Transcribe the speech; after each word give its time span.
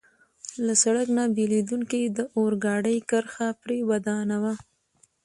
له 0.65 0.73
سړک 0.83 1.07
نه 1.17 1.23
بېلېدونکې 1.37 2.01
د 2.17 2.19
اورګاډي 2.37 2.97
کرښه 3.09 3.47
پرې 3.61 3.77
ودانوه. 3.89 4.53